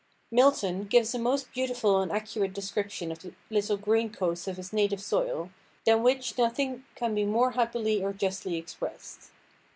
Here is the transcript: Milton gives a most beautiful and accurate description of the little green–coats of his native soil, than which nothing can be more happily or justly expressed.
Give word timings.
Milton 0.31 0.85
gives 0.85 1.13
a 1.13 1.19
most 1.19 1.53
beautiful 1.53 2.01
and 2.01 2.11
accurate 2.11 2.55
description 2.55 3.11
of 3.11 3.19
the 3.19 3.35
little 3.51 3.77
green–coats 3.77 4.47
of 4.47 4.57
his 4.57 4.73
native 4.73 4.99
soil, 4.99 5.51
than 5.85 6.01
which 6.01 6.39
nothing 6.39 6.85
can 6.95 7.13
be 7.13 7.23
more 7.23 7.51
happily 7.51 8.03
or 8.03 8.11
justly 8.11 8.55
expressed. 8.55 9.29